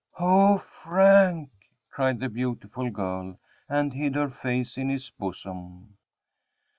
"O 0.19 0.57
Frank!" 0.57 1.51
cried 1.91 2.19
the 2.21 2.27
beautiful 2.27 2.89
girl, 2.89 3.37
and 3.69 3.93
hid 3.93 4.15
her 4.15 4.31
face 4.31 4.75
in 4.75 4.89
his 4.89 5.11
bosom. 5.11 5.95